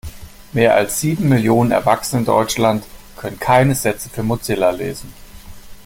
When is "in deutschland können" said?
2.21-3.37